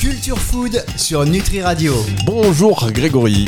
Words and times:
Culture 0.00 0.38
Food 0.38 0.84
sur 0.96 1.24
Nutri 1.24 1.62
Radio. 1.62 1.94
Bonjour 2.24 2.90
Grégory. 2.92 3.46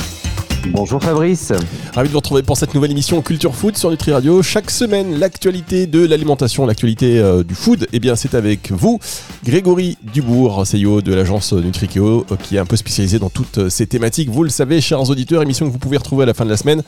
Bonjour 0.69 1.03
Fabrice. 1.03 1.53
Ravi 1.95 2.09
de 2.09 2.13
vous 2.13 2.19
retrouver 2.19 2.43
pour 2.43 2.57
cette 2.57 2.75
nouvelle 2.75 2.91
émission 2.91 3.21
Culture 3.21 3.55
Food 3.55 3.77
sur 3.77 3.91
Nutri 3.91 4.13
Radio. 4.13 4.43
Chaque 4.43 4.71
semaine, 4.71 5.19
l'actualité 5.19 5.87
de 5.87 6.05
l'alimentation, 6.05 6.65
l'actualité 6.67 7.19
euh, 7.19 7.43
du 7.43 7.55
food, 7.55 7.87
eh 7.93 8.01
bien 8.01 8.17
c'est 8.17 8.35
avec 8.35 8.73
vous, 8.73 8.99
Grégory 9.45 9.99
Dubourg, 10.03 10.65
CEO 10.65 11.03
de 11.03 11.13
l'agence 11.13 11.53
Nutrikeo, 11.53 12.25
euh, 12.31 12.37
qui 12.37 12.57
est 12.57 12.59
un 12.59 12.65
peu 12.65 12.77
spécialisé 12.77 13.19
dans 13.19 13.29
toutes 13.29 13.59
euh, 13.59 13.69
ces 13.69 13.87
thématiques. 13.87 14.31
Vous 14.31 14.43
le 14.43 14.49
savez, 14.49 14.81
chers 14.81 15.09
auditeurs, 15.11 15.43
émission 15.43 15.67
que 15.67 15.73
vous 15.73 15.79
pouvez 15.79 15.99
retrouver 15.99 16.23
à 16.23 16.27
la 16.27 16.35
fin 16.35 16.45
de 16.45 16.51
la 16.51 16.57
semaine 16.57 16.83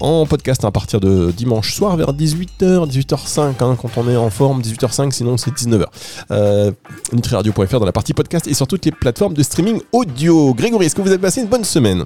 en 0.00 0.26
podcast 0.26 0.64
à 0.64 0.70
partir 0.70 1.00
de 1.00 1.32
dimanche 1.34 1.74
soir 1.74 1.96
vers 1.96 2.12
18h, 2.12 2.90
18h05, 2.90 3.40
hein, 3.40 3.76
quand 3.80 3.96
on 3.96 4.08
est 4.10 4.16
en 4.16 4.30
forme, 4.30 4.60
18h05, 4.60 5.10
sinon 5.10 5.36
c'est 5.36 5.52
19h. 5.52 5.84
Euh, 6.30 6.70
NutriRadio.fr 7.12 7.78
dans 7.80 7.86
la 7.86 7.92
partie 7.92 8.12
podcast 8.12 8.46
et 8.46 8.54
sur 8.54 8.66
toutes 8.66 8.84
les 8.84 8.92
plateformes 8.92 9.34
de 9.34 9.42
streaming 9.42 9.80
audio. 9.92 10.54
Grégory, 10.54 10.86
est-ce 10.86 10.94
que 10.94 11.02
vous 11.02 11.08
avez 11.08 11.18
passé 11.18 11.40
une 11.40 11.48
bonne 11.48 11.64
semaine? 11.64 12.04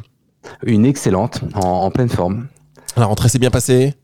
Une 0.65 0.87
excellente, 0.87 1.41
en, 1.55 1.61
en 1.61 1.91
pleine 1.91 2.09
forme. 2.09 2.47
La 2.97 3.07
rentrée 3.07 3.29
s'est 3.29 3.39
bien 3.39 3.51
passée? 3.51 3.95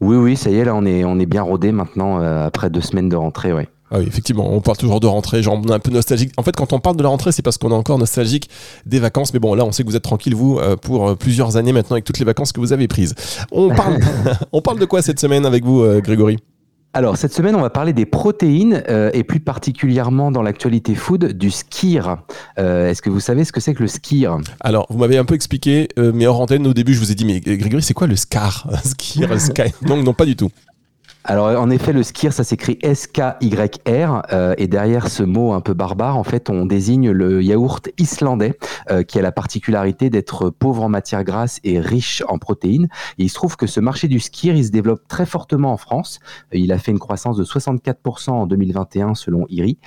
Oui, 0.00 0.16
oui, 0.16 0.36
ça 0.36 0.50
y 0.50 0.56
est, 0.56 0.64
là, 0.64 0.74
on 0.74 0.84
est, 0.86 1.04
on 1.04 1.18
est 1.18 1.26
bien 1.26 1.42
rodé 1.42 1.72
maintenant, 1.72 2.20
euh, 2.20 2.46
après 2.46 2.70
deux 2.70 2.80
semaines 2.80 3.08
de 3.08 3.16
rentrée, 3.16 3.52
ouais. 3.52 3.68
Ah 3.92 3.98
oui, 3.98 4.04
effectivement, 4.06 4.52
on 4.52 4.60
parle 4.60 4.76
toujours 4.78 5.00
de 5.00 5.06
rentrée, 5.06 5.42
genre 5.42 5.60
on 5.62 5.68
est 5.68 5.72
un 5.72 5.80
peu 5.80 5.90
nostalgique. 5.90 6.32
En 6.36 6.42
fait, 6.42 6.54
quand 6.54 6.72
on 6.72 6.78
parle 6.78 6.96
de 6.96 7.02
la 7.02 7.08
rentrée, 7.08 7.32
c'est 7.32 7.42
parce 7.42 7.58
qu'on 7.58 7.70
est 7.70 7.74
encore 7.74 7.98
nostalgique 7.98 8.48
des 8.86 9.00
vacances. 9.00 9.34
Mais 9.34 9.40
bon, 9.40 9.54
là, 9.54 9.64
on 9.64 9.72
sait 9.72 9.82
que 9.82 9.88
vous 9.88 9.96
êtes 9.96 10.04
tranquille, 10.04 10.34
vous, 10.34 10.58
euh, 10.58 10.76
pour 10.76 11.08
euh, 11.08 11.14
plusieurs 11.16 11.56
années 11.56 11.72
maintenant 11.72 11.94
avec 11.94 12.04
toutes 12.04 12.20
les 12.20 12.24
vacances 12.24 12.52
que 12.52 12.60
vous 12.60 12.72
avez 12.72 12.86
prises. 12.86 13.14
On 13.50 13.74
parle, 13.74 13.98
on 14.52 14.62
parle 14.62 14.78
de 14.78 14.84
quoi 14.84 15.02
cette 15.02 15.18
semaine 15.18 15.44
avec 15.44 15.64
vous, 15.64 15.84
Grégory? 16.00 16.38
Alors, 16.92 17.16
cette 17.16 17.32
semaine, 17.32 17.54
on 17.54 17.60
va 17.60 17.70
parler 17.70 17.92
des 17.92 18.04
protéines, 18.04 18.82
euh, 18.88 19.10
et 19.14 19.22
plus 19.22 19.38
particulièrement 19.38 20.32
dans 20.32 20.42
l'actualité 20.42 20.96
food, 20.96 21.34
du 21.38 21.52
skir. 21.52 22.16
Euh, 22.58 22.90
Est-ce 22.90 23.00
que 23.00 23.10
vous 23.10 23.20
savez 23.20 23.44
ce 23.44 23.52
que 23.52 23.60
c'est 23.60 23.74
que 23.74 23.82
le 23.82 23.88
skir 23.88 24.38
Alors, 24.58 24.86
vous 24.90 24.98
m'avez 24.98 25.16
un 25.16 25.24
peu 25.24 25.34
expliqué, 25.34 25.86
euh, 26.00 26.10
mais 26.12 26.26
hors 26.26 26.40
antenne, 26.40 26.66
au 26.66 26.74
début, 26.74 26.92
je 26.92 26.98
vous 26.98 27.12
ai 27.12 27.14
dit, 27.14 27.24
mais 27.24 27.38
Grégory, 27.38 27.82
c'est 27.82 27.94
quoi 27.94 28.08
le 28.08 28.16
SCAR? 28.16 28.68
Skir, 28.84 29.40
Sky 29.40 29.72
Donc, 29.82 30.04
non, 30.04 30.14
pas 30.14 30.26
du 30.26 30.34
tout. 30.34 30.50
Alors 31.24 31.60
en 31.60 31.68
effet, 31.68 31.92
le 31.92 32.02
skir, 32.02 32.32
ça 32.32 32.44
s'écrit 32.44 32.78
S-K-Y-R, 32.80 34.22
euh, 34.32 34.54
et 34.56 34.66
derrière 34.68 35.08
ce 35.08 35.22
mot 35.22 35.52
un 35.52 35.60
peu 35.60 35.74
barbare, 35.74 36.16
en 36.16 36.24
fait, 36.24 36.48
on 36.48 36.64
désigne 36.64 37.10
le 37.10 37.42
yaourt 37.42 37.90
islandais, 37.98 38.58
euh, 38.90 39.02
qui 39.02 39.18
a 39.18 39.22
la 39.22 39.30
particularité 39.30 40.08
d'être 40.08 40.48
pauvre 40.48 40.82
en 40.82 40.88
matière 40.88 41.22
grasse 41.22 41.60
et 41.62 41.78
riche 41.78 42.22
en 42.28 42.38
protéines. 42.38 42.88
Et 43.18 43.24
il 43.24 43.28
se 43.28 43.34
trouve 43.34 43.58
que 43.58 43.66
ce 43.66 43.80
marché 43.80 44.08
du 44.08 44.18
skir, 44.18 44.54
il 44.54 44.64
se 44.64 44.70
développe 44.70 45.06
très 45.08 45.26
fortement 45.26 45.72
en 45.72 45.76
France. 45.76 46.20
Euh, 46.54 46.58
Il 46.58 46.72
a 46.72 46.78
fait 46.78 46.90
une 46.90 46.98
croissance 46.98 47.36
de 47.36 47.44
64% 47.44 48.30
en 48.30 48.46
2021 48.46 49.14
selon 49.14 49.44
IRI. 49.50 49.78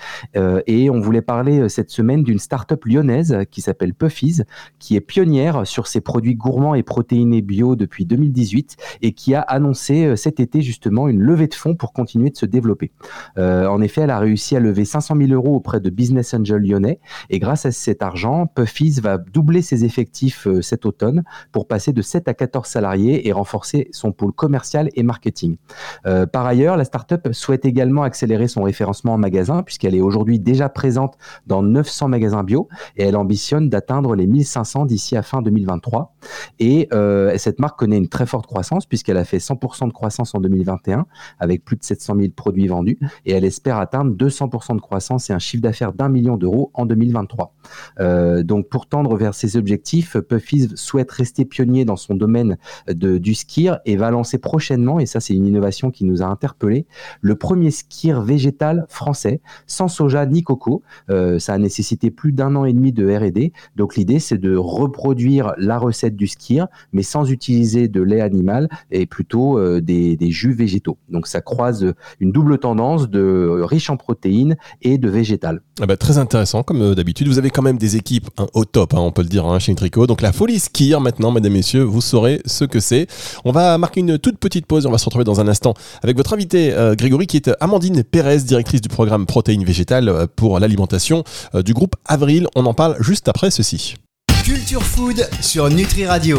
Et 0.67 0.89
on 0.89 0.99
voulait 0.99 1.21
parler 1.21 1.67
cette 1.69 1.89
semaine 1.89 2.23
d'une 2.23 2.39
start-up 2.39 2.85
lyonnaise 2.85 3.37
qui 3.49 3.61
s'appelle 3.61 3.93
Puffies, 3.93 4.41
qui 4.79 4.95
est 4.95 5.01
pionnière 5.01 5.65
sur 5.65 5.87
ses 5.87 6.01
produits 6.01 6.35
gourmands 6.35 6.75
et 6.75 6.83
protéinés 6.83 7.41
bio 7.41 7.75
depuis 7.75 8.05
2018 8.05 8.77
et 9.01 9.13
qui 9.13 9.35
a 9.35 9.41
annoncé 9.41 10.15
cet 10.15 10.39
été 10.39 10.61
justement 10.61 11.07
une 11.07 11.22
levée 11.23 11.47
de 11.47 11.53
fonds 11.53 11.75
pour 11.75 11.93
continuer 11.93 12.29
de 12.29 12.37
se 12.37 12.45
développer. 12.45 12.91
Euh, 13.37 13.65
en 13.67 13.81
effet, 13.81 14.01
elle 14.01 14.09
a 14.09 14.19
réussi 14.19 14.55
à 14.55 14.59
lever 14.59 14.85
500 14.85 15.15
000 15.17 15.31
euros 15.31 15.55
auprès 15.55 15.79
de 15.79 15.89
Business 15.89 16.33
Angel 16.33 16.61
lyonnais 16.61 16.99
et 17.29 17.39
grâce 17.39 17.65
à 17.65 17.71
cet 17.71 18.03
argent, 18.03 18.45
Puffies 18.47 18.99
va 19.01 19.17
doubler 19.17 19.61
ses 19.61 19.85
effectifs 19.85 20.47
euh, 20.47 20.61
cet 20.61 20.85
automne 20.85 21.23
pour 21.51 21.67
passer 21.67 21.93
de 21.93 22.01
7 22.01 22.27
à 22.27 22.33
14 22.33 22.67
salariés 22.67 23.27
et 23.27 23.31
renforcer 23.31 23.87
son 23.91 24.11
pôle 24.11 24.33
commercial 24.33 24.89
et 24.95 25.03
marketing. 25.03 25.57
Euh, 26.05 26.25
par 26.25 26.45
ailleurs, 26.45 26.77
la 26.77 26.85
startup 26.85 27.29
souhaite 27.31 27.65
également 27.65 28.03
accélérer 28.03 28.47
son 28.47 28.63
référencement 28.63 29.13
en 29.13 29.17
magasin 29.17 29.63
puisqu'elle 29.63 29.95
est 29.95 30.01
aujourd'hui 30.01 30.39
déjà 30.39 30.69
présente 30.69 31.17
dans 31.47 31.63
900 31.63 32.09
magasins 32.09 32.43
bio 32.43 32.67
et 32.97 33.03
elle 33.03 33.15
ambitionne 33.15 33.69
d'atteindre 33.69 34.15
les 34.15 34.27
1500 34.27 34.85
d'ici 34.85 35.15
à 35.15 35.21
fin 35.21 35.41
2023. 35.41 36.15
Et 36.59 36.89
cette 37.37 37.59
marque 37.59 37.79
connaît 37.79 37.97
une 37.97 38.09
très 38.09 38.25
forte 38.25 38.47
croissance 38.47 38.85
puisqu'elle 38.85 39.17
a 39.17 39.25
fait 39.25 39.37
100% 39.37 39.87
de 39.87 39.93
croissance 39.93 40.35
en 40.35 40.39
2021 40.39 41.05
avec 41.39 41.63
plus 41.63 41.77
de 41.77 41.83
700 41.83 42.15
000 42.17 42.29
produits 42.35 42.67
vendus 42.67 42.97
et 43.25 43.33
elle 43.33 43.45
espère 43.45 43.77
atteindre 43.77 44.15
200% 44.15 44.75
de 44.75 44.81
croissance 44.81 45.29
et 45.29 45.33
un 45.33 45.39
chiffre 45.39 45.61
d'affaires 45.61 45.93
d'un 45.93 46.09
million 46.09 46.37
d'euros 46.37 46.71
en 46.73 46.85
2023. 46.85 47.53
Euh, 47.99 48.43
donc 48.43 48.69
pour 48.69 48.87
tendre 48.87 49.15
vers 49.17 49.33
ces 49.33 49.57
objectifs, 49.57 50.17
Puffies 50.17 50.69
souhaite 50.75 51.11
rester 51.11 51.45
pionnier 51.45 51.85
dans 51.85 51.95
son 51.95 52.15
domaine 52.15 52.57
de, 52.87 53.17
du 53.17 53.35
skir 53.35 53.79
et 53.85 53.95
va 53.95 54.11
lancer 54.11 54.37
prochainement, 54.37 54.99
et 54.99 55.05
ça 55.05 55.19
c'est 55.19 55.33
une 55.33 55.45
innovation 55.45 55.91
qui 55.91 56.05
nous 56.05 56.21
a 56.21 56.25
interpellés, 56.25 56.85
le 57.21 57.35
premier 57.35 57.71
skir 57.71 58.21
végétal 58.21 58.85
français 58.89 59.41
sans 59.67 59.87
soja 59.87 60.25
ni 60.25 60.43
coco. 60.43 60.83
Euh, 61.09 61.39
ça 61.39 61.53
a 61.53 61.57
nécessité 61.57 62.11
plus 62.11 62.31
d'un 62.31 62.55
an 62.55 62.65
et 62.65 62.73
demi 62.73 62.91
de 62.91 63.07
R&D. 63.09 63.53
Donc 63.75 63.95
l'idée 63.95 64.19
c'est 64.19 64.37
de 64.37 64.55
reproduire 64.55 65.53
la 65.57 65.77
recette 65.77 66.15
du 66.15 66.27
skir, 66.27 66.67
mais 66.91 67.03
sans 67.03 67.29
utiliser 67.31 67.87
de 67.87 68.01
lait 68.01 68.21
animal 68.21 68.69
et 68.91 69.05
plutôt 69.05 69.57
euh, 69.57 69.81
des 69.81 70.31
jus 70.31 70.53
végétaux. 70.53 70.97
Donc 71.09 71.27
ça 71.27 71.41
croise 71.41 71.93
une 72.19 72.31
double 72.31 72.57
tendance 72.57 73.09
de 73.09 73.61
riche 73.63 73.89
en 73.89 73.97
protéines 73.97 74.55
et 74.81 74.97
de 74.97 75.09
végétal. 75.09 75.61
Ah 75.81 75.85
bah, 75.85 75.97
très 75.97 76.17
intéressant, 76.17 76.63
comme 76.63 76.81
euh, 76.81 76.95
d'habitude. 76.95 77.27
Vous 77.27 77.37
avez 77.37 77.49
quand 77.49 77.61
même 77.61 77.77
des 77.77 77.95
équipes 77.95 78.29
hein, 78.37 78.47
au 78.53 78.65
top, 78.65 78.93
hein, 78.93 78.99
on 78.99 79.11
peut 79.11 79.21
le 79.21 79.27
dire, 79.27 79.45
hein, 79.45 79.59
chez 79.59 79.71
Nutrico. 79.71 80.07
Donc 80.07 80.21
la 80.21 80.31
folie 80.31 80.59
skier 80.59 80.99
maintenant, 80.99 81.31
mesdames 81.31 81.51
et 81.51 81.57
messieurs, 81.57 81.83
vous 81.83 82.01
saurez 82.01 82.41
ce 82.45 82.65
que 82.65 82.79
c'est. 82.79 83.07
On 83.45 83.51
va 83.51 83.77
marquer 83.77 84.01
une 84.01 84.17
toute 84.17 84.37
petite 84.37 84.65
pause. 84.65 84.85
On 84.85 84.91
va 84.91 84.97
se 84.97 85.05
retrouver 85.05 85.25
dans 85.25 85.39
un 85.39 85.47
instant 85.47 85.73
avec 86.01 86.17
votre 86.17 86.33
invité 86.33 86.73
euh, 86.73 86.95
Grégory, 86.95 87.27
qui 87.27 87.37
est 87.37 87.47
euh, 87.47 87.55
Amandine 87.59 88.03
Pérez, 88.03 88.39
directrice 88.39 88.81
du 88.81 88.89
programme 88.89 89.25
protéines 89.25 89.63
végétales 89.63 90.27
pour 90.35 90.59
l'alimentation 90.59 91.23
euh, 91.55 91.61
du 91.61 91.73
groupe 91.73 91.95
Avril. 92.05 92.47
On 92.55 92.65
en 92.65 92.73
parle 92.73 92.95
juste 92.99 93.27
après 93.27 93.51
ceci. 93.51 93.95
Culture 94.43 94.83
Food 94.83 95.27
sur 95.41 95.69
Nutri 95.69 96.05
Radio. 96.05 96.37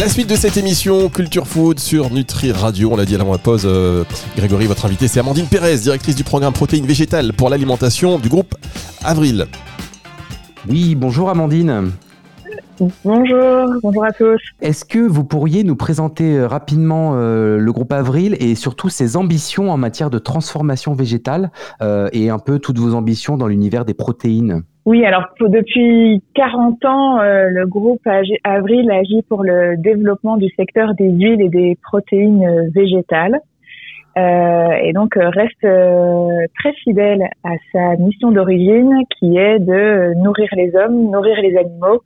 La 0.00 0.08
suite 0.08 0.30
de 0.30 0.34
cette 0.34 0.56
émission 0.56 1.10
Culture 1.10 1.46
Food 1.46 1.78
sur 1.78 2.10
Nutri 2.10 2.52
Radio, 2.52 2.88
on 2.90 2.96
l'a 2.96 3.04
dit 3.04 3.16
avant 3.16 3.32
la 3.32 3.38
pause, 3.38 3.64
euh, 3.66 4.02
Grégory, 4.34 4.64
votre 4.64 4.86
invité, 4.86 5.08
c'est 5.08 5.20
Amandine 5.20 5.44
Pérez, 5.44 5.76
directrice 5.76 6.16
du 6.16 6.24
programme 6.24 6.54
protéines 6.54 6.86
végétales 6.86 7.34
pour 7.34 7.50
l'alimentation 7.50 8.18
du 8.18 8.30
groupe 8.30 8.54
Avril. 9.04 9.46
Oui, 10.66 10.94
bonjour 10.94 11.28
Amandine. 11.28 11.90
Bonjour, 13.04 13.74
bonjour 13.82 14.04
à 14.04 14.12
tous. 14.12 14.40
Est-ce 14.62 14.86
que 14.86 14.98
vous 14.98 15.24
pourriez 15.24 15.64
nous 15.64 15.76
présenter 15.76 16.38
euh, 16.38 16.46
rapidement 16.46 17.12
euh, 17.14 17.58
le 17.58 17.72
groupe 17.72 17.92
Avril 17.92 18.36
et 18.40 18.54
surtout 18.54 18.88
ses 18.88 19.16
ambitions 19.18 19.70
en 19.70 19.76
matière 19.76 20.08
de 20.08 20.18
transformation 20.18 20.94
végétale 20.94 21.50
euh, 21.82 22.08
et 22.12 22.30
un 22.30 22.38
peu 22.38 22.58
toutes 22.58 22.78
vos 22.78 22.94
ambitions 22.94 23.36
dans 23.36 23.48
l'univers 23.48 23.84
des 23.84 23.92
protéines? 23.92 24.62
Oui, 24.86 25.04
alors 25.04 25.24
depuis 25.40 26.22
40 26.34 26.84
ans, 26.86 27.20
euh, 27.20 27.48
le 27.50 27.66
groupe 27.66 28.06
Avril 28.44 28.90
agit 28.90 29.22
pour 29.28 29.44
le 29.44 29.76
développement 29.76 30.38
du 30.38 30.48
secteur 30.56 30.94
des 30.94 31.10
huiles 31.10 31.42
et 31.42 31.50
des 31.50 31.76
protéines 31.82 32.70
végétales. 32.74 33.40
Euh, 34.18 34.70
et 34.82 34.92
donc 34.92 35.14
reste 35.14 35.64
euh, 35.64 36.46
très 36.58 36.72
fidèle 36.72 37.22
à 37.44 37.54
sa 37.72 37.96
mission 37.96 38.32
d'origine 38.32 39.04
qui 39.18 39.36
est 39.36 39.60
de 39.60 40.14
nourrir 40.14 40.48
les 40.56 40.74
hommes, 40.74 41.10
nourrir 41.10 41.40
les 41.40 41.56
animaux, 41.56 42.02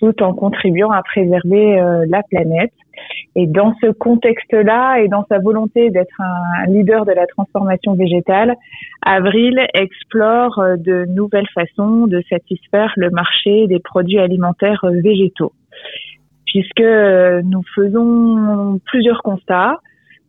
tout 0.00 0.22
en 0.22 0.32
contribuant 0.32 0.90
à 0.90 1.02
préserver 1.02 1.78
euh, 1.78 2.04
la 2.08 2.22
planète. 2.22 2.72
Et 3.36 3.46
dans 3.46 3.74
ce 3.80 3.90
contexte-là 3.90 5.00
et 5.00 5.08
dans 5.08 5.24
sa 5.28 5.38
volonté 5.38 5.90
d'être 5.90 6.20
un 6.20 6.66
leader 6.66 7.04
de 7.04 7.12
la 7.12 7.26
transformation 7.26 7.94
végétale, 7.94 8.56
Avril 9.02 9.58
explore 9.74 10.58
euh, 10.58 10.76
de 10.76 11.04
nouvelles 11.06 11.48
façons 11.54 12.06
de 12.06 12.22
satisfaire 12.28 12.92
le 12.96 13.10
marché 13.10 13.66
des 13.66 13.78
produits 13.78 14.18
alimentaires 14.18 14.84
euh, 14.84 15.00
végétaux, 15.02 15.52
puisque 16.46 16.80
nous 16.80 17.62
faisons 17.74 18.80
plusieurs 18.86 19.22
constats. 19.22 19.78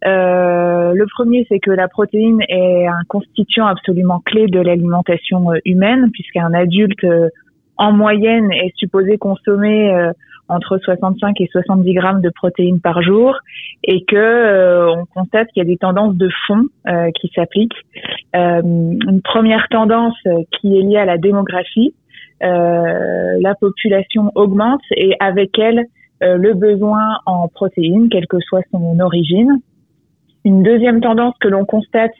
Le 0.03 1.05
premier, 1.15 1.45
c'est 1.47 1.59
que 1.59 1.71
la 1.71 1.87
protéine 1.87 2.41
est 2.49 2.87
un 2.87 3.03
constituant 3.07 3.67
absolument 3.67 4.19
clé 4.19 4.47
de 4.47 4.59
l'alimentation 4.59 5.51
humaine, 5.65 6.09
puisqu'un 6.11 6.53
adulte 6.53 7.05
en 7.81 7.91
moyenne 7.93 8.51
est 8.51 8.73
supposé 8.77 9.17
consommer 9.17 9.91
euh, 9.91 10.11
entre 10.47 10.77
65 10.77 11.41
et 11.41 11.47
70 11.51 11.93
grammes 11.95 12.21
de 12.21 12.29
protéines 12.29 12.79
par 12.79 13.01
jour, 13.01 13.35
et 13.83 14.03
que 14.05 14.15
euh, 14.15 14.93
on 14.93 15.05
constate 15.05 15.47
qu'il 15.47 15.63
y 15.63 15.65
a 15.65 15.67
des 15.67 15.77
tendances 15.77 16.15
de 16.15 16.29
fond 16.45 16.65
euh, 16.87 17.09
qui 17.19 17.31
s'appliquent. 17.33 17.81
Euh, 18.35 18.61
une 18.61 19.21
première 19.23 19.67
tendance 19.69 20.15
euh, 20.27 20.43
qui 20.51 20.77
est 20.77 20.83
liée 20.83 20.97
à 20.97 21.05
la 21.05 21.17
démographie. 21.17 21.95
La 22.43 23.53
population 23.53 24.31
augmente 24.33 24.81
et 24.95 25.15
avec 25.19 25.59
elle 25.59 25.85
le 26.21 26.53
besoin 26.55 27.19
en 27.27 27.47
protéines, 27.47 28.09
quelle 28.09 28.25
que 28.25 28.39
soit 28.39 28.63
son 28.71 28.99
origine. 28.99 29.59
Une 30.43 30.63
deuxième 30.63 31.01
tendance 31.01 31.35
que 31.39 31.47
l'on 31.47 31.65
constate 31.65 32.15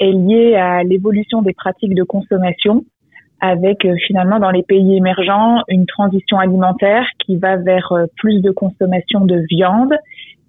est 0.00 0.10
liée 0.10 0.56
à 0.56 0.82
l'évolution 0.82 1.40
des 1.40 1.52
pratiques 1.52 1.94
de 1.94 2.02
consommation, 2.02 2.84
avec 3.40 3.84
euh, 3.84 3.94
finalement 4.06 4.38
dans 4.38 4.50
les 4.50 4.62
pays 4.62 4.96
émergents 4.96 5.62
une 5.68 5.86
transition 5.86 6.38
alimentaire 6.38 7.06
qui 7.24 7.36
va 7.36 7.56
vers 7.56 7.92
euh, 7.92 8.06
plus 8.16 8.40
de 8.40 8.50
consommation 8.50 9.24
de 9.24 9.42
viande 9.48 9.94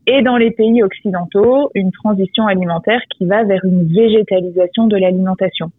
et 0.08 0.22
dans 0.24 0.38
les 0.38 0.52
pays 0.52 0.82
occidentaux, 0.84 1.70
une 1.76 1.92
transition 1.92 2.48
alimentaire 2.48 3.02
qui 3.16 3.26
va 3.26 3.44
vers 3.44 3.64
une 3.64 3.84
végétalisation 3.94 4.88
de 4.88 4.98
l'alimentation. 4.98 5.72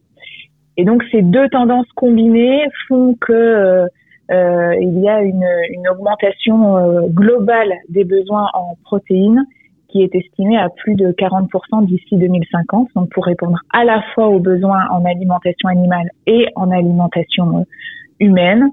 Et 0.76 0.84
donc 0.84 1.02
ces 1.10 1.22
deux 1.22 1.48
tendances 1.48 1.90
combinées 1.94 2.64
font 2.88 3.16
que 3.20 3.32
euh, 3.32 3.86
euh 4.30 4.74
il 4.80 5.00
y 5.00 5.08
a 5.08 5.20
une, 5.20 5.46
une 5.70 5.88
augmentation 5.88 6.76
euh, 6.78 7.08
globale 7.08 7.72
des 7.88 8.04
besoins 8.04 8.48
en 8.54 8.76
protéines 8.84 9.44
qui 9.92 10.02
est 10.02 10.14
estimée 10.14 10.56
à 10.56 10.70
plus 10.70 10.94
de 10.94 11.12
40% 11.12 11.86
d'ici 11.86 12.16
2050, 12.16 12.88
donc 12.96 13.10
pour 13.10 13.24
répondre 13.24 13.58
à 13.72 13.84
la 13.84 14.02
fois 14.14 14.28
aux 14.28 14.40
besoins 14.40 14.88
en 14.90 15.04
alimentation 15.04 15.68
animale 15.68 16.08
et 16.26 16.46
en 16.56 16.70
alimentation 16.70 17.58
euh, 17.58 17.62
humaine. 18.18 18.70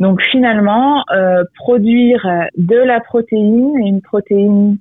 Donc 0.00 0.20
finalement, 0.22 1.04
euh, 1.12 1.44
produire 1.56 2.26
de 2.56 2.76
la 2.76 3.00
protéine, 3.00 3.76
une 3.78 4.00
protéine 4.00 4.78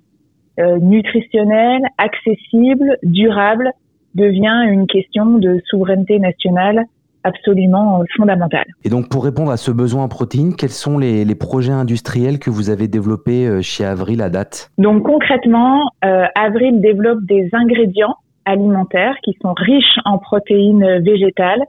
euh, 0.59 0.77
nutritionnelle, 0.79 1.83
accessible, 1.97 2.97
durable, 3.03 3.71
devient 4.15 4.65
une 4.69 4.87
question 4.87 5.37
de 5.37 5.61
souveraineté 5.69 6.19
nationale 6.19 6.85
absolument 7.27 7.99
euh, 7.99 8.03
fondamentale. 8.15 8.65
Et 8.83 8.89
donc 8.89 9.09
pour 9.09 9.23
répondre 9.23 9.51
à 9.51 9.57
ce 9.57 9.71
besoin 9.71 10.03
en 10.03 10.07
protéines, 10.07 10.55
quels 10.55 10.69
sont 10.69 10.97
les, 10.97 11.25
les 11.25 11.35
projets 11.35 11.73
industriels 11.73 12.39
que 12.39 12.49
vous 12.49 12.69
avez 12.69 12.87
développés 12.87 13.45
euh, 13.45 13.61
chez 13.61 13.85
Avril 13.85 14.21
à 14.21 14.29
date? 14.29 14.71
Donc 14.77 15.03
concrètement, 15.03 15.91
euh, 16.05 16.25
Avril 16.35 16.81
développe 16.81 17.23
des 17.25 17.49
ingrédients 17.53 18.15
alimentaires 18.45 19.15
qui 19.23 19.37
sont 19.41 19.53
riches 19.53 19.99
en 20.05 20.17
protéines 20.17 20.99
végétales 20.99 21.63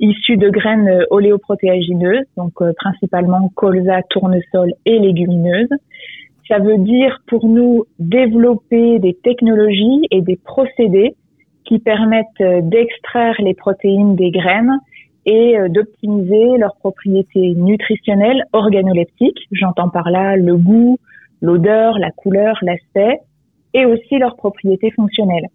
issues 0.00 0.38
de 0.38 0.48
graines 0.48 1.04
oléoprotéagineuses, 1.10 2.24
donc 2.36 2.54
principalement 2.76 3.52
colza, 3.54 4.00
tournesol 4.10 4.72
et 4.84 4.98
légumineuses. 4.98 5.68
Ça 6.48 6.58
veut 6.58 6.78
dire 6.78 7.20
pour 7.28 7.46
nous 7.46 7.84
développer 7.98 8.98
des 8.98 9.14
technologies 9.14 10.00
et 10.10 10.22
des 10.22 10.36
procédés 10.36 11.14
qui 11.64 11.78
permettent 11.78 12.42
d'extraire 12.62 13.36
les 13.38 13.54
protéines 13.54 14.16
des 14.16 14.30
graines 14.30 14.78
et 15.26 15.58
euh, 15.58 15.68
d'optimiser 15.68 16.56
leurs 16.58 16.76
propriétés 16.76 17.54
nutritionnelles 17.54 18.44
organoleptiques. 18.52 19.46
J'entends 19.52 19.88
par 19.88 20.10
là 20.10 20.36
le 20.36 20.56
goût, 20.56 20.98
l'odeur, 21.40 21.98
la 21.98 22.10
couleur, 22.10 22.58
l'aspect, 22.62 23.20
et 23.74 23.86
aussi 23.86 24.18
leurs 24.18 24.36
propriétés 24.36 24.90
fonctionnelles. 24.90 25.46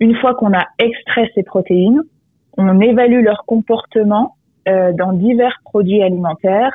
Une 0.00 0.14
fois 0.16 0.34
qu'on 0.34 0.52
a 0.52 0.66
extrait 0.78 1.30
ces 1.34 1.42
protéines, 1.42 2.02
on 2.56 2.80
évalue 2.80 3.22
leur 3.22 3.44
comportement 3.46 4.36
euh, 4.68 4.92
dans 4.92 5.12
divers 5.12 5.58
produits 5.64 6.02
alimentaires 6.02 6.72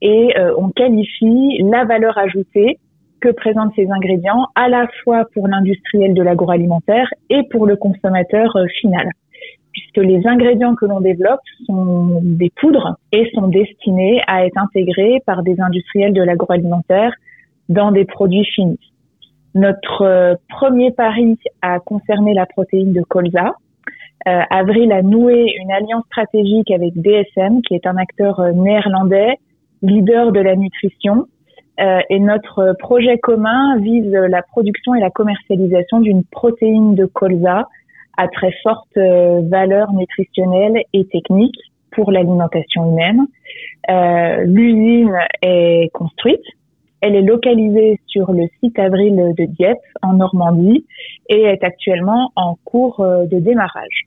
et 0.00 0.36
euh, 0.38 0.54
on 0.58 0.70
qualifie 0.70 1.62
la 1.62 1.84
valeur 1.84 2.18
ajoutée 2.18 2.78
que 3.20 3.28
présentent 3.28 3.72
ces 3.76 3.88
ingrédients 3.88 4.46
à 4.56 4.68
la 4.68 4.88
fois 5.04 5.26
pour 5.32 5.46
l'industriel 5.46 6.12
de 6.12 6.22
l'agroalimentaire 6.22 7.06
et 7.30 7.42
pour 7.50 7.66
le 7.66 7.76
consommateur 7.76 8.56
final 8.80 9.10
puisque 9.72 9.96
les 9.98 10.26
ingrédients 10.26 10.74
que 10.74 10.84
l'on 10.84 11.00
développe 11.00 11.40
sont 11.66 12.20
des 12.22 12.50
poudres 12.60 12.96
et 13.12 13.30
sont 13.34 13.48
destinés 13.48 14.20
à 14.26 14.46
être 14.46 14.58
intégrés 14.58 15.22
par 15.26 15.42
des 15.42 15.60
industriels 15.60 16.12
de 16.12 16.22
l'agroalimentaire 16.22 17.12
dans 17.68 17.90
des 17.90 18.04
produits 18.04 18.44
finis. 18.44 18.92
Notre 19.54 20.02
euh, 20.02 20.34
premier 20.48 20.92
pari 20.92 21.38
a 21.60 21.78
concerné 21.78 22.34
la 22.34 22.46
protéine 22.46 22.92
de 22.92 23.02
colza. 23.02 23.54
Euh, 24.26 24.40
Avril 24.50 24.92
a 24.92 25.02
noué 25.02 25.52
une 25.60 25.72
alliance 25.72 26.04
stratégique 26.06 26.70
avec 26.70 26.94
DSM, 26.96 27.60
qui 27.62 27.74
est 27.74 27.86
un 27.86 27.96
acteur 27.96 28.40
euh, 28.40 28.52
néerlandais, 28.52 29.38
leader 29.82 30.32
de 30.32 30.40
la 30.40 30.56
nutrition. 30.56 31.26
Et 32.10 32.20
notre 32.20 32.76
projet 32.78 33.18
commun 33.18 33.76
vise 33.78 34.12
la 34.12 34.42
production 34.42 34.94
et 34.94 35.00
la 35.00 35.10
commercialisation 35.10 35.98
d'une 35.98 36.22
protéine 36.22 36.94
de 36.94 37.06
colza 37.06 37.66
à 38.16 38.28
très 38.28 38.52
forte 38.62 38.96
euh, 38.96 39.40
valeur 39.48 39.92
nutritionnelle 39.92 40.82
et 40.92 41.04
technique 41.06 41.56
pour 41.92 42.10
l'alimentation 42.10 42.90
humaine. 42.90 43.26
Euh, 43.90 44.44
L'usine 44.44 45.16
est 45.42 45.90
construite. 45.92 46.44
Elle 47.00 47.16
est 47.16 47.22
localisée 47.22 48.00
sur 48.06 48.32
le 48.32 48.46
site 48.60 48.78
Avril 48.78 49.34
de 49.36 49.44
Dieppe, 49.44 49.78
en 50.02 50.14
Normandie, 50.14 50.86
et 51.28 51.42
est 51.42 51.64
actuellement 51.64 52.30
en 52.36 52.56
cours 52.64 53.00
euh, 53.00 53.26
de 53.26 53.38
démarrage. 53.38 54.06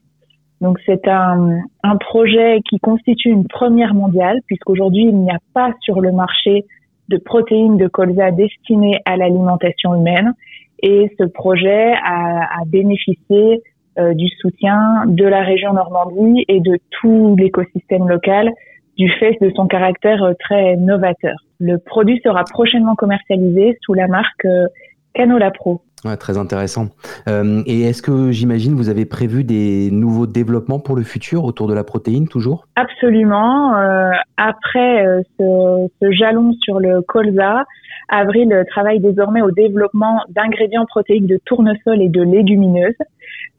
Donc 0.62 0.80
c'est 0.86 1.08
un, 1.08 1.60
un 1.84 1.98
projet 1.98 2.62
qui 2.70 2.80
constitue 2.80 3.30
une 3.30 3.48
première 3.48 3.94
mondiale, 3.94 4.40
puisqu'aujourd'hui 4.48 5.04
il 5.04 5.18
n'y 5.18 5.30
a 5.32 5.40
pas 5.54 5.74
sur 5.82 6.00
le 6.00 6.12
marché 6.14 6.66
de 7.10 7.18
protéines 7.18 7.78
de 7.78 7.88
colza 7.88 8.32
destinées 8.32 9.00
à 9.06 9.18
l'alimentation 9.18 9.94
humaine. 9.94 10.34
Et 10.82 11.12
ce 11.20 11.26
projet 11.26 11.94
a, 12.04 12.62
a 12.62 12.66
bénéficié 12.66 13.62
du 13.98 14.28
soutien 14.42 15.06
de 15.06 15.26
la 15.26 15.42
région 15.42 15.74
Normandie 15.74 16.44
et 16.48 16.60
de 16.60 16.80
tout 16.92 17.36
l'écosystème 17.38 18.08
local 18.08 18.52
du 18.98 19.10
fait 19.20 19.38
de 19.42 19.52
son 19.56 19.68
caractère 19.68 20.24
euh, 20.24 20.34
très 20.40 20.76
novateur. 20.78 21.36
Le 21.60 21.78
produit 21.78 22.22
sera 22.24 22.44
prochainement 22.44 22.96
commercialisé 22.96 23.78
sous 23.82 23.94
la 23.94 24.08
marque 24.08 24.46
euh, 24.46 24.68
Canola 25.14 25.52
Pro. 25.52 25.82
Ouais, 26.04 26.18
très 26.18 26.38
intéressant. 26.38 26.90
Euh, 27.28 27.64
et 27.66 27.82
est-ce 27.82 28.04
que 28.04 28.32
j'imagine 28.32 28.76
vous 28.76 28.90
avez 28.90 29.06
prévu 29.06 29.44
des 29.44 29.90
nouveaux 29.92 30.28
développements 30.28 30.80
pour 30.80 30.96
le 30.96 31.02
futur 31.02 31.46
autour 31.46 31.68
de 31.68 31.74
la 31.74 31.84
protéine 31.84 32.28
toujours? 32.28 32.68
Absolument. 32.76 33.76
Euh, 33.76 34.12
après 34.38 35.06
euh, 35.06 35.22
ce, 35.40 35.88
ce, 36.00 36.12
jalon 36.12 36.54
sur 36.62 36.80
le 36.80 37.02
colza, 37.02 37.64
Avril 38.10 38.64
travaille 38.70 39.00
désormais 39.00 39.42
au 39.42 39.50
développement 39.50 40.22
d'ingrédients 40.30 40.86
protéiques 40.86 41.26
de 41.26 41.40
tournesol 41.44 42.00
et 42.02 42.10
de 42.10 42.22
légumineuses. 42.22 42.94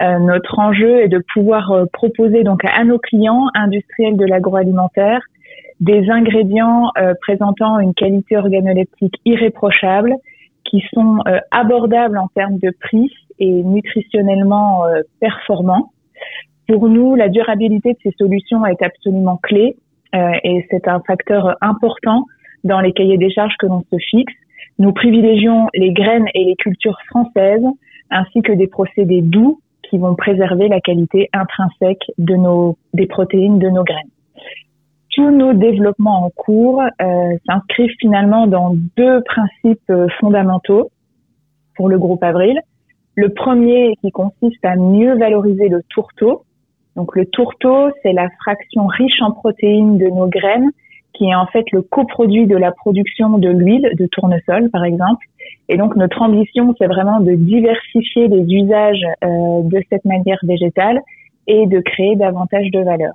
Euh, 0.03 0.19
notre 0.19 0.59
enjeu 0.59 1.01
est 1.01 1.09
de 1.09 1.23
pouvoir 1.33 1.71
euh, 1.73 1.87
proposer 1.93 2.43
donc 2.43 2.61
à 2.65 2.85
nos 2.85 2.99
clients 2.99 3.47
industriels 3.55 4.17
de 4.17 4.27
l'agroalimentaire 4.27 5.21
des 5.81 6.09
ingrédients 6.11 6.91
euh, 6.99 7.15
présentant 7.21 7.79
une 7.79 7.95
qualité 7.95 8.37
organoleptique 8.37 9.15
irréprochable, 9.25 10.15
qui 10.65 10.83
sont 10.93 11.21
abordables 11.53 12.19
en 12.19 12.27
termes 12.35 12.59
de 12.59 12.73
prix 12.81 13.09
et 13.39 13.63
nutritionnellement 13.63 14.83
performants. 15.21 15.93
Pour 16.67 16.89
nous, 16.89 17.15
la 17.15 17.29
durabilité 17.29 17.93
de 17.93 17.99
ces 18.03 18.11
solutions 18.19 18.67
est 18.67 18.83
absolument 18.83 19.37
clé 19.37 19.77
et 20.13 20.67
c'est 20.69 20.89
un 20.89 21.01
facteur 21.07 21.57
important 21.61 22.25
dans 22.65 22.81
les 22.81 22.93
cahiers 22.93 23.17
des 23.17 23.31
charges 23.31 23.55
que 23.61 23.67
l'on 23.67 23.85
se 23.93 23.97
fixe. 24.11 24.35
Nous 24.81 24.93
privilégions 24.93 25.69
les 25.73 25.93
graines 25.93 26.27
et 26.35 26.43
les 26.43 26.57
cultures 26.57 26.99
françaises 27.11 27.65
ainsi 28.11 28.43
que 28.43 28.51
des 28.51 28.67
procédés 28.67 29.23
doux 29.23 29.61
qui 29.89 29.99
vont 29.99 30.15
préserver 30.15 30.69
la 30.69 30.81
qualité 30.81 31.29
intrinsèque 31.33 32.05
de 32.19 32.35
nos, 32.35 32.77
des 32.95 33.07
protéines 33.07 33.59
de 33.59 33.69
nos 33.69 33.85
graines. 33.85 34.11
Tous 35.11 35.31
nos 35.31 35.55
développements 35.55 36.27
en 36.27 36.31
cours 36.31 36.83
euh, 36.83 37.37
s'inscrivent 37.47 37.95
finalement 37.99 38.47
dans 38.47 38.75
deux 38.97 39.23
principes 39.23 39.91
euh, 39.91 40.09
fondamentaux 40.21 40.91
pour 41.75 41.89
le 41.89 41.99
groupe 41.99 42.23
Avril. 42.23 42.61
Le 43.15 43.31
premier 43.31 43.97
qui 44.03 44.11
consiste 44.11 44.63
à 44.65 44.77
mieux 44.77 45.17
valoriser 45.17 45.69
le 45.69 45.83
tourteau. 45.89 46.45
Donc 46.97 47.17
le 47.17 47.25
tourteau, 47.27 47.91
c'est 48.03 48.13
la 48.13 48.29
fraction 48.43 48.87
riche 48.87 49.23
en 49.23 49.33
protéines 49.33 49.97
de 49.97 50.07
nos 50.07 50.29
graines 50.29 50.71
qui 51.17 51.25
est 51.25 51.35
en 51.35 51.47
fait 51.47 51.65
le 51.73 51.83
coproduit 51.83 52.47
de 52.47 52.57
la 52.57 52.73
production 52.73 53.39
de 53.39 53.49
l'huile 53.49 53.91
de 53.99 54.07
tournesol, 54.07 54.71
par 54.71 54.85
exemple. 54.85 55.27
Et 55.69 55.77
donc 55.77 55.97
notre 55.97 56.23
ambition, 56.23 56.75
c'est 56.79 56.87
vraiment 56.87 57.21
de 57.21 57.33
diversifier 57.33 58.29
les 58.29 58.43
usages 58.43 59.05
euh, 59.25 59.63
de 59.63 59.83
cette 59.91 60.05
manière 60.05 60.39
végétale 60.43 61.01
et 61.47 61.67
de 61.67 61.81
créer 61.81 62.17
davantage 62.17 62.71
de 62.71 62.81
valeur. 62.81 63.13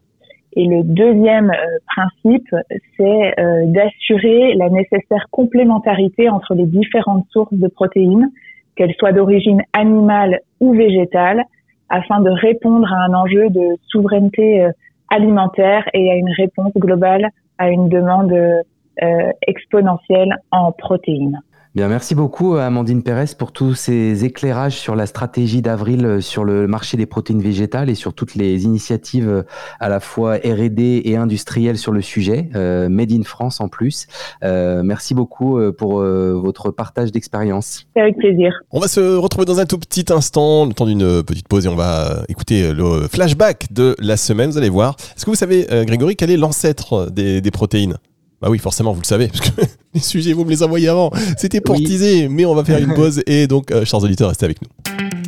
Et 0.54 0.66
le 0.66 0.84
deuxième 0.84 1.50
euh, 1.50 1.78
principe, 1.88 2.56
c'est 2.98 3.40
euh, 3.40 3.66
d'assurer 3.68 4.54
la 4.56 4.70
nécessaire 4.70 5.28
complémentarité 5.32 6.30
entre 6.30 6.54
les 6.56 6.66
différentes 6.66 7.26
sources 7.32 7.54
de 7.54 7.68
protéines, 7.68 8.30
qu'elles 8.76 8.96
soient 8.96 9.14
d'origine 9.14 9.62
animale 9.74 10.40
ou 10.60 10.74
végétale, 10.74 11.44
afin 11.90 12.22
de 12.22 12.30
répondre 12.30 12.92
à 12.92 13.06
un 13.06 13.14
enjeu 13.14 13.50
de 13.50 13.78
souveraineté 13.88 14.66
alimentaire 15.10 15.90
et 15.94 16.10
à 16.10 16.16
une 16.16 16.32
réponse 16.32 16.72
globale 16.78 17.30
à 17.58 17.70
une 17.70 17.90
demande 17.90 18.34
euh, 19.04 19.32
exponentielle 19.48 20.36
en 20.52 20.72
protéines. 20.72 21.40
Bien, 21.74 21.88
merci 21.88 22.16
beaucoup 22.16 22.56
Amandine 22.56 23.02
Pérez 23.02 23.28
pour 23.38 23.54
tous 23.54 23.76
ces 23.76 24.26
éclairages 24.26 24.78
sur 24.78 24.94
la 24.94 25.06
stratégie 25.06 25.62
d'avril 25.62 26.06
euh, 26.06 26.20
sur 26.20 26.44
le 26.44 26.68
marché 26.68 26.98
des 26.98 27.06
protéines 27.06 27.42
végétales 27.42 27.90
et 27.90 27.96
sur 27.96 28.14
toutes 28.14 28.36
les 28.36 28.66
initiatives 28.66 29.30
euh, 29.30 29.44
à 29.80 29.88
la 29.88 30.02
fois 30.02 30.36
R&D 30.36 31.04
et 31.06 31.16
industrielles 31.16 31.78
sur 31.78 31.94
le 31.94 32.02
sujet, 32.02 32.50
Made 32.54 33.14
in 33.14 33.24
France 33.24 33.62
en 33.62 33.70
plus. 33.70 34.08
merci 34.42 35.14
beaucoup 35.14 35.60
pour 35.78 36.02
votre 36.02 36.72
partage 36.72 37.12
d'expérience. 37.12 37.86
Avec 37.96 38.18
plaisir. 38.18 38.54
On 38.72 38.80
va 38.80 38.88
se 38.88 39.16
retrouver 39.16 39.46
dans 39.46 39.60
un 39.60 39.66
tout 39.66 39.78
petit 39.78 40.06
instant, 40.10 40.66
le 40.66 40.74
temps 40.74 40.86
d'une 40.86 41.24
petite 41.24 41.48
pause 41.48 41.66
et 41.66 41.70
on 41.70 41.76
va 41.76 42.24
écouter 42.28 42.74
le 42.74 43.08
flashback 43.08 43.72
de 43.72 43.96
la 44.00 44.18
semaine, 44.18 44.50
vous 44.50 44.58
allez 44.58 44.70
voir. 44.70 44.96
Est-ce 45.16 45.26
que 45.26 45.30
vous 45.30 45.36
savez, 45.36 45.66
Grégory, 45.86 46.16
quel 46.16 46.32
est 46.32 46.38
l'ancêtre 46.38 47.10
des, 47.12 47.40
des 47.42 47.52
protéines? 47.52 47.98
Bah 48.42 48.50
oui, 48.50 48.58
forcément, 48.58 48.92
vous 48.94 49.02
le 49.02 49.06
savez, 49.06 49.28
parce 49.28 49.52
que 49.52 49.62
les 49.94 50.00
sujets, 50.00 50.34
vous 50.34 50.44
me 50.46 50.50
les 50.50 50.64
envoyez 50.64 50.88
avant. 50.88 51.12
C'était 51.38 51.62
pour 51.62 51.76
Oui. 51.76 51.84
teaser, 51.84 52.28
mais 52.28 52.46
on 52.46 52.56
va 52.56 52.64
faire 52.66 52.80
une 52.80 52.94
pause. 52.96 53.22
Et 53.28 53.46
donc, 53.48 53.72
euh, 53.72 53.86
chers 53.86 54.02
auditeurs, 54.04 54.30
restez 54.30 54.46
avec 54.46 54.58
nous. 54.62 55.21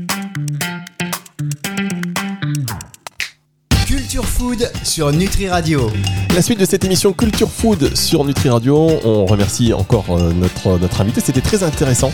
Culture 4.14 4.30
Food 4.30 4.72
sur 4.84 5.12
Nutri 5.12 5.50
Radio. 5.50 5.90
La 6.36 6.44
suite 6.44 6.60
de 6.60 6.66
cette 6.66 6.86
émission 6.86 7.14
Culture 7.14 7.50
Food 7.50 7.96
sur 7.96 8.24
Nutri 8.26 8.50
Radio. 8.50 8.90
On 9.04 9.26
remercie 9.26 9.74
encore 9.74 10.06
euh, 10.10 10.32
notre, 10.34 10.80
notre 10.80 11.02
invité. 11.02 11.20
C'était 11.20 11.42
très 11.42 11.64
intéressant. 11.64 12.12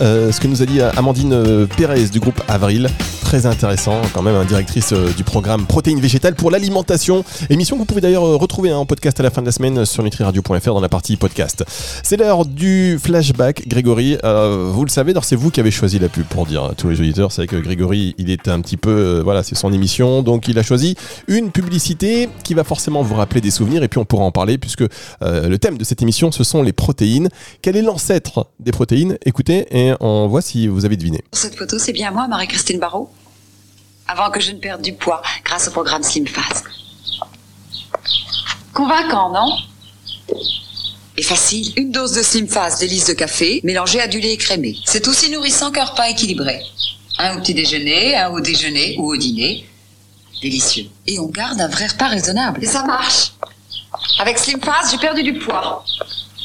Euh, 0.00 0.32
ce 0.32 0.40
que 0.40 0.46
nous 0.46 0.62
a 0.62 0.66
dit 0.66 0.80
Amandine 0.80 1.34
euh, 1.34 1.66
Pérez 1.66 2.08
du 2.08 2.20
groupe 2.20 2.40
Avril. 2.48 2.88
Très 3.22 3.46
intéressant, 3.46 4.02
quand 4.12 4.20
même, 4.20 4.34
hein, 4.34 4.44
directrice 4.44 4.92
du 4.92 5.24
programme 5.24 5.64
Protéines 5.64 6.00
végétales 6.00 6.34
pour 6.34 6.50
l'alimentation. 6.50 7.24
Émission 7.48 7.76
que 7.76 7.80
vous 7.80 7.86
pouvez 7.86 8.02
d'ailleurs 8.02 8.24
retrouver 8.24 8.70
hein, 8.70 8.76
en 8.76 8.84
podcast 8.84 9.18
à 9.20 9.22
la 9.22 9.30
fin 9.30 9.40
de 9.40 9.46
la 9.46 9.52
semaine 9.52 9.86
sur 9.86 10.02
nutriradio.fr 10.02 10.74
dans 10.74 10.80
la 10.80 10.90
partie 10.90 11.16
podcast. 11.16 11.64
C'est 12.02 12.18
l'heure 12.18 12.44
du 12.44 12.98
flashback, 13.02 13.66
Grégory. 13.68 14.18
Vous 14.22 14.84
le 14.84 14.90
savez, 14.90 15.14
c'est 15.22 15.36
vous 15.36 15.50
qui 15.50 15.60
avez 15.60 15.70
choisi 15.70 15.98
la 15.98 16.10
pub 16.10 16.24
pour 16.24 16.44
dire 16.44 16.64
à 16.64 16.74
tous 16.74 16.90
les 16.90 17.00
auditeurs. 17.00 17.32
C'est 17.32 17.46
que 17.46 17.56
Grégory, 17.56 18.14
il 18.18 18.28
est 18.28 18.48
un 18.48 18.60
petit 18.60 18.76
peu, 18.76 19.22
voilà, 19.24 19.42
c'est 19.42 19.54
son 19.54 19.72
émission, 19.72 20.22
donc 20.22 20.48
il 20.48 20.58
a 20.58 20.62
choisi 20.62 20.94
une 21.26 21.41
publicité 21.50 22.28
qui 22.44 22.54
va 22.54 22.64
forcément 22.64 23.02
vous 23.02 23.14
rappeler 23.14 23.40
des 23.40 23.50
souvenirs 23.50 23.82
et 23.82 23.88
puis 23.88 23.98
on 23.98 24.04
pourra 24.04 24.24
en 24.24 24.32
parler 24.32 24.58
puisque 24.58 24.82
euh, 24.82 25.48
le 25.48 25.58
thème 25.58 25.78
de 25.78 25.84
cette 25.84 26.02
émission, 26.02 26.30
ce 26.30 26.44
sont 26.44 26.62
les 26.62 26.72
protéines. 26.72 27.28
Quel 27.60 27.76
est 27.76 27.82
l'ancêtre 27.82 28.46
des 28.60 28.72
protéines? 28.72 29.18
Écoutez 29.24 29.66
et 29.70 29.94
on 30.00 30.28
voit 30.28 30.42
si 30.42 30.68
vous 30.68 30.84
avez 30.84 30.96
deviné. 30.96 31.22
Cette 31.32 31.56
photo, 31.56 31.78
c'est 31.78 31.92
bien 31.92 32.10
moi, 32.10 32.28
Marie-Christine 32.28 32.78
Barrault. 32.78 33.10
Avant 34.06 34.30
que 34.30 34.40
je 34.40 34.52
ne 34.52 34.58
perde 34.58 34.82
du 34.82 34.92
poids 34.92 35.22
grâce 35.44 35.68
au 35.68 35.70
programme 35.70 36.02
Slim 36.02 36.26
Fast. 36.26 36.64
Convaincant, 38.72 39.32
non? 39.32 39.56
Et 41.16 41.22
facile. 41.22 41.72
Une 41.76 41.92
dose 41.92 42.12
de 42.12 42.22
Slim 42.22 42.48
Fast 42.48 42.80
délice 42.80 43.06
de 43.06 43.12
café 43.12 43.60
mélangée 43.64 44.00
à 44.00 44.08
du 44.08 44.18
lait 44.18 44.32
écrémé. 44.32 44.76
C'est 44.84 45.06
aussi 45.08 45.30
nourrissant 45.30 45.70
qu'un 45.70 45.84
repas 45.84 46.08
équilibré. 46.08 46.60
Un 47.18 47.36
au 47.36 47.40
petit 47.40 47.54
déjeuner, 47.54 48.16
un 48.16 48.30
au 48.30 48.40
déjeuner 48.40 48.96
ou 48.98 49.12
au 49.12 49.16
dîner. 49.16 49.66
Délicieux. 50.42 50.86
Et 51.06 51.18
on 51.20 51.28
garde 51.28 51.60
un 51.60 51.68
vrai 51.68 51.86
repas 51.86 52.08
raisonnable. 52.08 52.62
Et 52.62 52.66
ça 52.66 52.84
marche. 52.84 53.32
Avec 54.18 54.38
Slim 54.38 54.60
Fast, 54.60 54.90
j'ai 54.90 54.98
perdu 54.98 55.22
du 55.22 55.38
poids. 55.38 55.84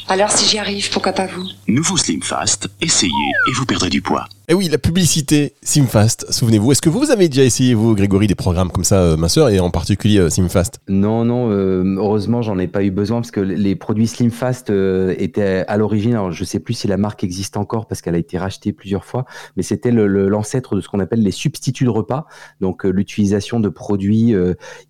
Alors 0.06 0.30
si 0.30 0.48
j'y 0.48 0.58
arrive, 0.58 0.88
pourquoi 0.90 1.12
pas 1.12 1.26
vous? 1.26 1.44
Nouveau 1.66 1.96
Slim 1.96 2.22
Fast, 2.22 2.68
essayez 2.80 3.12
et 3.48 3.52
vous 3.52 3.66
perdrez 3.66 3.90
du 3.90 4.00
poids. 4.00 4.26
Et 4.50 4.52
Eh 4.52 4.54
oui, 4.54 4.70
la 4.70 4.78
publicité 4.78 5.52
Simfast, 5.60 6.32
souvenez-vous. 6.32 6.72
Est-ce 6.72 6.80
que 6.80 6.88
vous 6.88 7.10
avez 7.10 7.28
déjà 7.28 7.44
essayé, 7.44 7.74
vous, 7.74 7.94
Grégory, 7.94 8.28
des 8.28 8.34
programmes 8.34 8.70
comme 8.70 8.82
ça, 8.82 9.02
euh, 9.02 9.16
ma 9.18 9.28
sœur, 9.28 9.50
et 9.50 9.60
en 9.60 9.68
particulier 9.68 10.20
euh, 10.20 10.30
Simfast? 10.30 10.80
Non, 10.88 11.26
non, 11.26 11.50
euh, 11.50 11.96
heureusement, 11.98 12.40
j'en 12.40 12.58
ai 12.58 12.66
pas 12.66 12.82
eu 12.82 12.90
besoin 12.90 13.20
parce 13.20 13.30
que 13.30 13.40
les 13.40 13.76
produits 13.76 14.06
Slim 14.06 14.30
Fast 14.30 14.70
euh, 14.70 15.14
étaient 15.18 15.66
à 15.68 15.76
l'origine, 15.76 16.12
alors 16.14 16.32
je 16.32 16.44
sais 16.44 16.60
plus 16.60 16.72
si 16.72 16.88
la 16.88 16.96
marque 16.96 17.24
existe 17.24 17.58
encore 17.58 17.86
parce 17.86 18.00
qu'elle 18.00 18.14
a 18.14 18.18
été 18.18 18.38
rachetée 18.38 18.72
plusieurs 18.72 19.04
fois, 19.04 19.26
mais 19.58 19.62
c'était 19.62 19.90
l'ancêtre 19.90 20.76
de 20.76 20.80
ce 20.80 20.88
qu'on 20.88 21.00
appelle 21.00 21.22
les 21.22 21.30
substituts 21.30 21.84
de 21.84 21.90
repas, 21.90 22.26
donc 22.62 22.84
l'utilisation 22.84 23.60
de 23.60 23.68
produits 23.68 24.34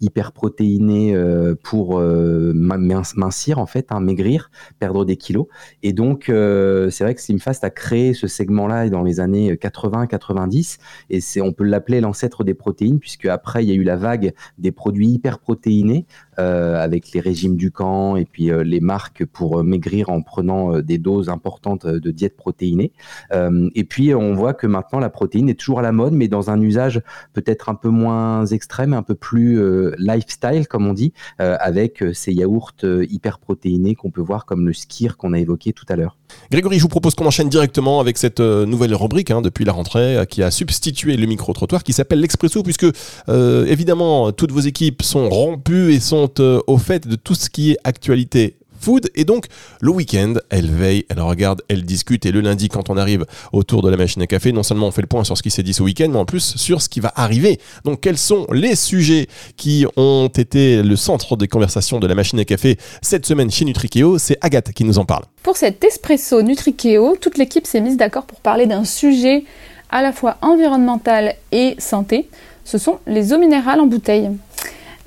hyper 0.01 0.31
protéinés 0.31 1.21
pour 1.65 2.01
mincir 2.01 3.59
en 3.59 3.67
fait, 3.67 3.87
hein, 3.91 3.99
maigrir, 3.99 4.53
perdre 4.79 5.05
des 5.05 5.17
kilos. 5.17 5.47
Et 5.83 5.93
donc, 5.93 6.27
c'est 6.27 7.01
vrai 7.01 7.17
que 7.17 7.21
Slim 7.21 7.41
Fast 7.41 7.65
a 7.65 7.71
créé 7.71 8.15
ce 8.15 8.29
segment-là 8.29 8.89
dans 8.89 9.03
les 9.03 9.19
années 9.19 9.48
80-90 9.55 10.79
et 11.11 11.21
c'est 11.21 11.41
on 11.41 11.53
peut 11.53 11.65
l'appeler 11.65 12.01
l'ancêtre 12.01 12.45
des 12.45 12.55
protéines 12.55 12.99
puisque 12.99 13.27
après 13.27 13.65
il 13.65 13.69
y 13.69 13.73
a 13.73 13.75
eu 13.75 13.83
la 13.83 13.97
vague 13.97 14.33
des 14.59 14.73
produits 14.73 15.09
hyper 15.09 15.39
protéinés 15.39 16.07
euh, 16.07 16.28
avec 16.39 17.13
les 17.13 17.21
régimes 17.21 17.57
du 17.57 17.71
camp 17.71 18.17
et 18.17 18.25
puis 18.25 18.51
euh, 18.51 18.63
les 18.63 18.81
marques 18.81 19.25
pour 19.25 19.59
euh, 19.59 19.63
maigrir 19.63 20.09
en 20.11 20.23
prenant 20.23 20.75
euh, 20.75 20.83
des 20.83 20.99
doses 20.99 21.29
importantes 21.29 21.85
euh, 21.85 22.01
de 22.01 22.11
diète 22.11 22.37
protéinée. 22.37 22.93
Euh, 23.33 23.69
et 23.75 23.85
puis 23.85 24.15
on 24.15 24.35
voit 24.35 24.55
que 24.55 24.67
maintenant 24.67 24.99
la 24.99 25.11
protéine 25.11 25.49
est 25.49 25.59
toujours 25.59 25.81
à 25.81 25.83
la 25.83 25.93
mode, 25.93 26.13
mais 26.13 26.29
dans 26.29 26.51
un 26.51 26.61
usage 26.61 27.03
peut-être 27.33 27.69
un 27.69 27.75
peu 27.75 27.89
moins 27.89 28.47
extrême, 28.47 28.93
un 28.93 29.03
peu 29.03 29.15
plus 29.15 29.61
euh, 29.61 29.95
lifestyle 29.99 30.67
comme 30.69 30.87
on 30.87 30.95
dit, 30.95 31.13
euh, 31.41 31.57
avec 31.61 32.03
euh, 32.03 32.13
ces 32.13 32.33
yaourts 32.33 32.73
euh, 32.85 33.05
hyper 33.11 33.39
protéinés 33.39 33.95
qu'on 33.95 34.11
peut 34.11 34.21
voir 34.21 34.47
comme 34.47 34.67
le 34.67 34.73
skir 34.73 35.17
qu'on 35.17 35.33
a 35.33 35.39
évoqué 35.39 35.73
tout 35.73 35.87
à 35.89 35.97
l'heure. 35.97 36.17
Grégory, 36.51 36.77
je 36.77 36.83
vous 36.83 36.89
propose 36.89 37.15
qu'on 37.15 37.27
enchaîne 37.27 37.49
directement 37.49 38.01
avec 38.01 38.19
cette 38.19 38.41
euh, 38.41 38.67
nouvelle 38.67 38.95
rubrique 38.95 39.31
hein, 39.31 39.43
depuis 39.43 39.65
la 39.65 39.73
rentrée 39.73 40.19
euh, 40.19 40.25
qui 40.25 40.43
a 40.43 40.51
substitué 40.51 41.17
le 41.17 41.27
micro-trottoir 41.27 41.83
qui 41.83 41.93
s'appelle 41.93 42.21
l'Expresso 42.21 42.63
puisque 42.63 42.87
euh, 43.29 43.67
évidemment 43.67 44.33
toutes 44.33 44.53
vos 44.53 44.61
équipes 44.61 45.03
sont 45.03 45.29
rompues 45.29 45.93
et 45.93 46.01
sont 46.01 46.28
euh, 46.41 46.61
au 46.67 46.79
fait 46.79 47.07
de 47.07 47.17
tout 47.17 47.35
ce 47.35 47.51
qui 47.51 47.73
est 47.73 47.79
actualité 47.85 48.57
food. 48.81 49.11
Et 49.15 49.25
donc 49.25 49.47
le 49.81 49.91
week-end 49.91 50.35
elle 50.51 50.71
veille, 50.71 51.05
elle 51.09 51.21
regarde, 51.21 51.63
elle 51.69 51.85
discute. 51.85 52.27
Et 52.27 52.33
le 52.33 52.41
lundi 52.41 52.69
quand 52.69 52.91
on 52.91 52.97
arrive 52.97 53.27
autour 53.53 53.83
de 53.83 53.91
la 53.91 53.97
machine 53.97 54.23
à 54.23 54.27
café 54.27 54.53
non 54.53 54.63
seulement 54.63 54.89
on 54.89 54.91
fait 54.91 55.03
le 55.03 55.09
point 55.09 55.25
sur 55.25 55.37
ce 55.37 55.43
qui 55.43 55.51
s'est 55.51 55.63
dit 55.63 55.75
ce 55.75 55.83
week-end 55.83 56.09
mais 56.11 56.19
en 56.19 56.25
plus 56.25 56.57
sur 56.57 56.81
ce 56.83 56.89
qui 56.89 57.01
va 57.01 57.13
arriver. 57.17 57.59
Donc 57.85 58.01
quels 58.01 58.19
sont 58.19 58.47
les 58.53 58.77
sujets 58.77 59.27
qui 59.57 59.87
ont 59.97 60.29
été 60.29 60.83
le 60.83 60.97
centre 60.97 61.37
des 61.37 61.49
conversations 61.49 61.99
de 61.99 62.07
la 62.07 62.15
machine 62.15 62.39
à 62.41 62.45
café 62.45 62.79
cette 63.03 63.27
semaine 63.27 63.51
chez 63.51 63.65
Nutrikeo? 63.65 64.19
C'est 64.19 64.39
Agathe 64.41 64.73
qui 64.73 64.85
nous 64.85 64.99
en 64.99 65.05
parle. 65.05 65.25
Pour 65.43 65.57
cet 65.57 65.83
espresso 65.85 66.43
Nutrikeo, 66.43 67.17
toute 67.21 67.39
l'équipe 67.39 67.67
s'est 67.67 67.81
mise 67.81 67.97
d'accord 67.97 68.25
pour 68.25 68.41
parler 68.41 68.67
d'un 68.67 68.85
sujet 68.85 69.45
à 69.91 70.03
la 70.03 70.13
fois 70.13 70.37
environnemental 70.43 71.35
et 71.53 71.75
santé. 71.79 72.29
Ce 72.65 72.77
sont 72.77 72.99
les 73.07 73.33
eaux 73.33 73.39
minérales 73.39 73.81
en 73.81 73.87
bouteille. 73.87 74.31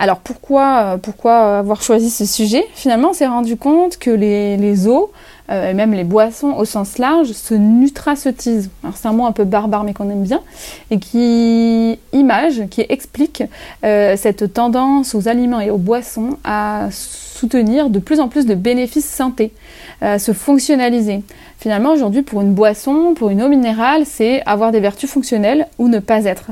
Alors 0.02 0.18
pourquoi, 0.18 0.80
euh, 0.80 0.98
pourquoi 0.98 1.60
avoir 1.60 1.84
choisi 1.84 2.10
ce 2.10 2.26
sujet? 2.26 2.66
Finalement, 2.74 3.12
on 3.12 3.14
s'est 3.14 3.28
rendu 3.28 3.56
compte 3.56 4.00
que 4.00 4.10
les, 4.10 4.58
les 4.58 4.88
eaux, 4.88 5.12
euh, 5.52 5.70
et 5.70 5.76
même 5.76 5.94
les 5.94 6.04
boissons 6.04 6.54
au 6.58 6.66
sens 6.66 6.98
large, 6.98 7.34
se 7.34 7.54
nutraceutisent. 7.54 8.72
C'est 8.96 9.08
un 9.08 9.14
mot 9.14 9.28
un 9.28 9.32
peu 9.32 9.44
barbare 9.44 9.84
mais 9.84 9.94
qu'on 9.94 10.10
aime 10.10 10.24
bien, 10.24 10.42
et 10.90 10.98
qui 10.98 12.00
image, 12.14 12.64
qui 12.72 12.84
explique 12.90 13.44
euh, 13.84 14.16
cette 14.18 14.52
tendance 14.54 15.14
aux 15.14 15.28
aliments 15.28 15.60
et 15.60 15.70
aux 15.70 15.78
boissons 15.78 16.40
à 16.44 16.88
soutenir 16.90 17.92
de 17.92 18.00
plus 18.00 18.20
en 18.20 18.28
plus 18.28 18.48
de 18.48 18.56
bénéfices 18.56 19.08
santé, 19.08 19.54
à 20.02 20.18
se 20.18 20.34
fonctionnaliser. 20.34 21.22
Finalement, 21.60 21.92
aujourd'hui, 21.92 22.24
pour 22.24 22.42
une 22.42 22.56
boisson, 22.56 23.14
pour 23.14 23.30
une 23.30 23.44
eau 23.44 23.50
minérale, 23.50 24.08
c'est 24.08 24.42
avoir 24.48 24.72
des 24.72 24.80
vertus 24.80 25.12
fonctionnelles 25.12 25.68
ou 25.78 25.90
ne 25.90 26.00
pas 26.00 26.26
être. 26.26 26.50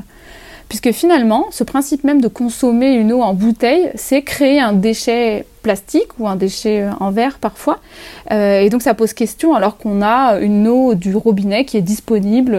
Puisque 0.70 0.92
finalement, 0.92 1.48
ce 1.50 1.64
principe 1.64 2.04
même 2.04 2.20
de 2.20 2.28
consommer 2.28 2.92
une 2.94 3.12
eau 3.12 3.22
en 3.22 3.34
bouteille, 3.34 3.90
c'est 3.96 4.22
créer 4.22 4.60
un 4.60 4.72
déchet 4.72 5.44
plastique 5.62 6.08
ou 6.18 6.26
un 6.28 6.36
déchet 6.36 6.82
euh, 6.82 6.90
en 7.00 7.10
verre 7.10 7.38
parfois. 7.40 7.78
Euh, 8.30 8.60
et 8.60 8.70
donc 8.70 8.82
ça 8.82 8.94
pose 8.94 9.12
question 9.12 9.54
alors 9.54 9.76
qu'on 9.76 10.02
a 10.02 10.38
une 10.40 10.66
eau 10.68 10.94
du 10.94 11.14
robinet 11.16 11.64
qui 11.64 11.76
est 11.76 11.82
disponible 11.82 12.58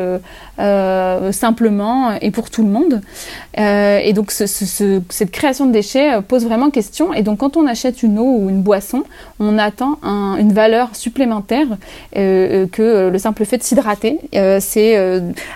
euh, 0.59 1.31
simplement 1.31 2.11
et 2.21 2.31
pour 2.31 2.49
tout 2.49 2.63
le 2.63 2.69
monde. 2.69 3.01
Et 3.57 4.13
donc 4.13 4.31
ce- 4.31 4.47
ce- 4.47 4.65
ce- 4.65 5.01
cette 5.09 5.31
création 5.31 5.65
de 5.65 5.71
déchets 5.71 6.21
pose 6.27 6.45
vraiment 6.45 6.69
question. 6.69 7.13
Et 7.13 7.21
donc 7.21 7.39
quand 7.39 7.57
on 7.57 7.67
achète 7.67 8.03
une 8.03 8.17
eau 8.19 8.37
ou 8.39 8.49
une 8.49 8.61
boisson, 8.61 9.03
on 9.39 9.57
attend 9.57 9.97
un- 10.03 10.37
une 10.39 10.53
valeur 10.53 10.95
supplémentaire 10.95 11.67
que 12.13 13.09
le 13.09 13.19
simple 13.19 13.45
fait 13.45 13.57
de 13.57 13.63
s'hydrater. 13.63 14.19
C'est 14.59 14.95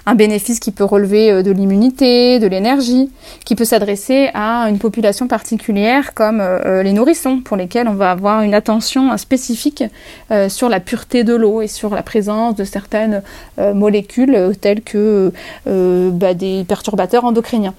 un 0.06 0.16
bénéfice 0.16 0.60
qui 0.60 0.72
peut 0.72 0.84
relever 0.84 1.44
de 1.44 1.52
l'immunité, 1.52 2.40
de 2.40 2.48
l'énergie, 2.48 3.10
qui 3.46 3.56
peut 3.56 3.66
s'adresser 3.66 4.30
à 4.34 4.68
une 4.70 4.80
population 4.80 5.28
particulière 5.28 6.14
comme 6.14 6.44
les 6.84 6.94
nourrissons, 6.94 7.35
pour 7.42 7.58
lesquels 7.58 7.88
on 7.88 7.94
va 7.94 8.12
avoir 8.12 8.42
une 8.42 8.54
attention 8.54 9.16
spécifique 9.18 9.84
euh, 10.32 10.50
sur 10.50 10.70
la 10.70 10.80
pureté 10.80 11.24
de 11.24 11.36
l'eau 11.36 11.62
et 11.62 11.68
sur 11.68 11.94
la 11.94 12.04
présence 12.04 12.56
de 12.56 12.64
certaines 12.64 13.22
euh, 13.60 13.74
molécules 13.74 14.36
euh, 14.36 14.54
telles 14.54 14.82
que 14.82 15.32
bah, 15.66 16.34
des 16.34 16.64
perturbateurs 16.68 17.26
endocriniens. 17.26 17.74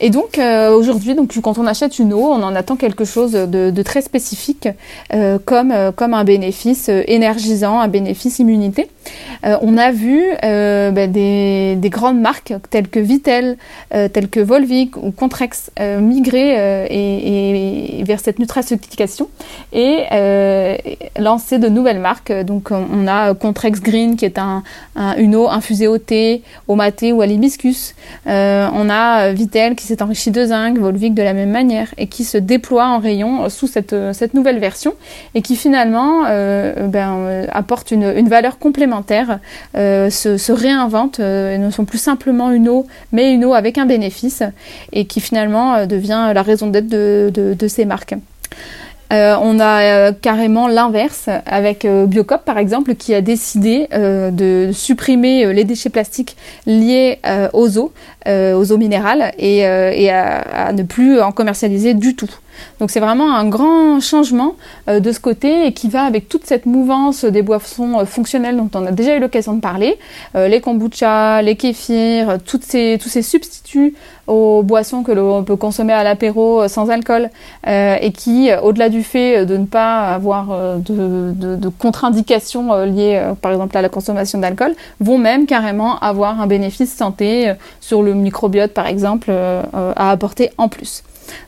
Et 0.00 0.10
donc 0.10 0.38
euh, 0.38 0.70
aujourd'hui, 0.72 1.14
donc 1.14 1.36
quand 1.42 1.58
on 1.58 1.66
achète 1.66 1.98
une 1.98 2.12
eau, 2.12 2.20
on 2.30 2.42
en 2.42 2.54
attend 2.54 2.76
quelque 2.76 3.04
chose 3.04 3.32
de, 3.32 3.82
très 3.82 4.02
spécifique, 4.02 4.68
euh, 5.12 5.38
comme 5.44 5.72
euh, 5.72 5.92
comme 5.92 6.14
un 6.14 6.24
bénéfice 6.24 6.88
énergisant, 6.88 7.80
un 7.80 7.88
bénéfice 7.88 8.38
immunité. 8.38 8.88
On 9.42 9.76
a 9.78 9.90
vu 9.92 10.22
bah, 10.42 11.06
des, 11.06 11.76
des 11.76 11.90
grandes 11.90 12.20
marques 12.20 12.52
telles 12.70 12.88
que 12.88 12.98
Vitel, 13.00 13.56
telles 13.90 14.28
que 14.28 14.40
Volvic 14.40 14.96
ou 14.96 15.10
Contrex 15.12 15.70
migrer 15.80 16.86
et, 16.90 18.02
vers 18.04 18.20
cette 18.20 18.38
nutraceutification 18.38 19.28
et 19.72 20.04
lancer 21.18 21.58
de 21.58 21.68
nouvelles 21.68 22.00
marques. 22.00 22.32
Donc 22.44 22.70
on, 22.70 23.06
a 23.06 23.32
Contrex 23.34 23.80
Green 23.80 24.16
qui 24.16 24.24
est 24.24 24.38
un, 24.38 24.62
un- 24.96 25.16
une 25.16 25.34
eau 25.36 25.48
infusée 25.48 25.86
au 25.86 25.98
thé, 25.98 26.42
au 26.66 26.74
maté 26.74 27.12
ou 27.12 27.22
à 27.22 27.26
l'hibiscus. 27.26 27.94
On 28.26 28.90
a 28.90 29.32
qui 29.48 29.86
s'est 29.86 30.02
enrichi 30.02 30.30
de 30.30 30.44
zinc, 30.44 30.78
Volvic 30.78 31.14
de 31.14 31.22
la 31.22 31.32
même 31.32 31.50
manière 31.50 31.88
et 31.96 32.06
qui 32.06 32.24
se 32.24 32.38
déploie 32.38 32.86
en 32.86 32.98
rayon 32.98 33.44
euh, 33.44 33.48
sous 33.48 33.66
cette, 33.66 33.92
euh, 33.92 34.12
cette 34.12 34.34
nouvelle 34.34 34.58
version 34.58 34.94
et 35.34 35.42
qui 35.42 35.56
finalement 35.56 36.24
euh, 36.26 36.86
ben, 36.86 37.46
apporte 37.50 37.90
une, 37.90 38.12
une 38.16 38.28
valeur 38.28 38.58
complémentaire, 38.58 39.38
se, 39.74 40.52
réinvente 40.52 41.18
ne 41.20 41.70
sont 41.70 41.84
plus 41.84 41.98
simplement 41.98 42.50
une 42.50 42.68
eau 42.68 42.86
mais 43.12 43.32
une 43.32 43.44
eau 43.44 43.54
avec 43.54 43.78
un 43.78 43.86
bénéfice 43.86 44.42
et 44.92 45.04
qui 45.06 45.20
finalement 45.20 45.86
devient 45.86 46.30
la 46.34 46.42
raison 46.42 46.68
d'être 46.68 46.88
de, 46.88 47.30
de 47.34 47.68
ces 47.68 47.84
marques. 47.84 48.14
On 49.10 49.60
a 49.60 50.12
carrément 50.12 50.68
l'inverse 50.68 51.28
avec 51.46 51.86
Biocop 51.86 52.44
par 52.44 52.58
exemple 52.58 52.94
qui 52.94 53.14
a 53.14 53.20
décidé 53.20 53.88
de 53.92 54.70
supprimer 54.72 55.52
les 55.52 55.64
déchets 55.64 55.90
plastiques 55.90 56.36
liés 56.66 57.18
aux 57.52 57.78
eaux, 57.78 57.92
aux 58.26 58.72
eaux 58.72 58.76
minérales 58.76 59.32
et, 59.38 59.64
à, 59.64 60.72
ne 60.72 60.82
plus 60.82 61.20
en 61.20 61.32
commercialiser 61.32 61.94
du 61.94 62.16
tout. 62.16 62.30
Donc 62.80 62.90
c'est 62.90 63.00
vraiment 63.00 63.34
un 63.34 63.48
grand 63.48 64.00
changement 64.00 64.54
euh, 64.88 65.00
de 65.00 65.12
ce 65.12 65.20
côté 65.20 65.66
et 65.66 65.72
qui 65.72 65.88
va 65.88 66.02
avec 66.04 66.28
toute 66.28 66.46
cette 66.46 66.66
mouvance 66.66 67.24
des 67.24 67.42
boissons 67.42 67.98
euh, 67.98 68.04
fonctionnelles 68.04 68.56
dont 68.56 68.70
on 68.74 68.86
a 68.86 68.92
déjà 68.92 69.16
eu 69.16 69.20
l'occasion 69.20 69.54
de 69.54 69.60
parler, 69.60 69.98
euh, 70.36 70.48
les 70.48 70.60
kombucha, 70.60 71.42
les 71.42 71.56
kéfirs, 71.56 72.38
tous 72.44 72.60
ces 72.62 73.22
substituts 73.22 73.94
aux 74.26 74.62
boissons 74.62 75.02
que 75.02 75.12
l'on 75.12 75.42
peut 75.42 75.56
consommer 75.56 75.92
à 75.92 76.04
l'apéro 76.04 76.68
sans 76.68 76.90
alcool 76.90 77.30
et 77.66 78.12
qui, 78.12 78.50
au-delà 78.62 78.90
du 78.90 79.02
fait 79.02 79.46
de 79.46 79.56
ne 79.56 79.64
pas 79.64 80.12
avoir 80.12 80.48
de 80.78 81.68
contre-indications 81.78 82.84
liées 82.84 83.22
par 83.40 83.52
exemple 83.52 83.76
à 83.76 83.82
la 83.82 83.88
consommation 83.88 84.38
d'alcool, 84.38 84.74
vont 85.00 85.16
même 85.16 85.46
carrément 85.46 85.98
avoir 86.00 86.40
un 86.42 86.46
bénéfice 86.46 86.94
santé 86.94 87.54
sur 87.80 88.02
le 88.02 88.12
microbiote 88.12 88.72
par 88.74 88.86
exemple 88.86 89.30
à 89.30 90.10
apporter 90.10 90.50
en 90.58 90.68
plus. 90.68 91.02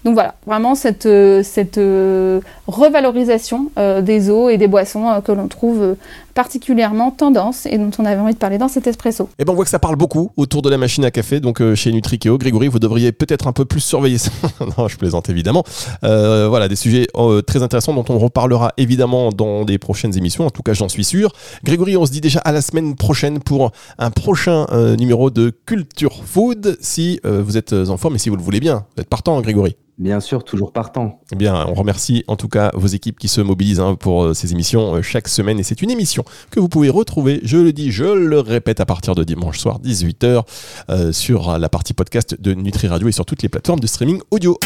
Donc 0.05 0.15
voilà, 0.15 0.35
vraiment 0.47 0.75
cette, 0.75 1.07
euh, 1.07 1.43
cette 1.43 1.79
euh, 1.79 2.41
revalorisation 2.67 3.71
euh, 3.79 4.01
des 4.01 4.31
eaux 4.31 4.49
et 4.49 4.57
des 4.57 4.67
boissons 4.67 5.21
que 5.25 5.33
l'on 5.33 5.49
trouve 5.49 5.97
particulièrement 6.35 7.11
tendance 7.11 7.67
et 7.67 7.79
dont 7.79 7.91
on 7.99 8.05
avait 8.05 8.21
envie 8.21 8.35
de 8.35 8.39
parler 8.39 8.59
dans 8.59 8.69
cet 8.69 8.87
espresso. 8.87 9.25
Et 9.25 9.27
eh 9.41 9.45
ben 9.45 9.53
on 9.53 9.57
voit 9.57 9.65
que 9.65 9.71
ça 9.71 9.79
parle 9.79 9.97
beaucoup 9.97 10.31
autour 10.37 10.63
de 10.63 10.71
la 10.71 10.79
machine 10.79 11.05
à 11.05 11.11
café, 11.11 11.41
donc 11.41 11.63
chez 11.75 11.93
Nutrikeo. 11.93 12.39
Grégory, 12.39 12.69
vous 12.69 12.79
devriez 12.79 13.13
peut-être 13.13 13.47
un 13.47 13.53
peu 13.53 13.65
plus 13.65 13.81
surveiller 13.81 14.19
ça. 14.19 14.31
non, 14.79 14.89
je 14.89 14.97
plaisante 14.97 15.29
évidemment. 15.29 15.65
voilà, 16.03 16.69
des 16.69 16.77
sujets 16.77 17.07
très 17.47 17.63
intéressants 17.63 17.95
dont 17.95 18.05
on 18.09 18.19
reparlera 18.19 18.73
évidemment 18.77 19.31
dans 19.31 19.65
des 19.65 19.79
prochaines 19.79 20.17
émissions, 20.17 20.47
en 20.47 20.51
tout 20.51 20.63
cas 20.63 20.73
j'en 20.73 20.89
suis 20.89 21.05
sûr. 21.05 21.33
Grégory, 21.65 21.97
on 21.97 22.07
se 22.07 22.13
dit 22.13 22.21
déjà 22.21 22.41
à 22.41 22.53
la 22.53 22.63
semaine 22.63 22.95
prochaine 22.97 23.41
pour 23.41 23.73
un 23.99 24.11
prochain 24.11 24.67
numéro 24.99 25.31
de 25.31 25.53
Culture 25.67 26.23
Food, 26.25 26.77
si 26.81 27.21
vous 27.25 27.57
êtes 27.57 27.73
en 27.73 27.97
forme 27.97 28.17
et 28.17 28.19
si 28.19 28.29
vous 28.29 28.37
le 28.37 28.43
voulez 28.43 28.61
bien. 28.61 28.85
Vous 28.97 29.03
êtes 29.03 29.09
partant, 29.09 29.39
hein, 29.39 29.43
Grégory 29.43 29.77
Bien 30.01 30.21
sûr, 30.21 30.45
toujours 30.45 30.73
partant. 30.73 31.21
Eh 31.31 31.37
bien, 31.37 31.67
on 31.69 31.75
remercie 31.75 32.25
en 32.27 32.37
tout 32.37 32.49
cas 32.49 32.71
vos 32.73 32.87
équipes 32.87 33.19
qui 33.19 33.29
se 33.29 33.43
mobilisent 33.43 33.81
hein, 33.81 33.97
pour 33.97 34.25
euh, 34.25 34.35
ces 34.35 34.53
émissions 34.53 34.95
euh, 34.95 35.03
chaque 35.03 35.29
semaine. 35.29 35.61
Et 35.61 35.63
c'est 35.63 35.83
une 35.83 35.91
émission 35.91 36.25
que 36.51 36.59
vous 36.59 36.71
pouvez 36.71 36.89
retrouver, 36.89 37.41
je 37.45 37.59
le 37.59 37.75
dis, 37.75 37.93
je 37.93 38.07
le 38.07 38.41
répète, 38.41 38.81
à 38.81 38.87
partir 38.87 39.15
de 39.15 39.25
dimanche 39.25 39.59
soir, 39.59 39.79
18h, 39.79 40.45
euh, 40.89 41.13
sur 41.13 41.59
la 41.59 41.69
partie 41.69 41.93
podcast 41.93 42.41
de 42.41 42.55
Nutri 42.55 42.89
Radio 42.89 43.09
et 43.09 43.13
sur 43.13 43.27
toutes 43.27 43.43
les 43.43 43.51
plateformes 43.51 43.81
de 43.81 43.87
streaming 43.87 44.23
audio. 44.31 44.59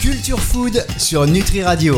Culture 0.00 0.38
Food 0.38 0.86
sur 0.96 1.26
Nutri 1.26 1.64
Radio. 1.64 1.96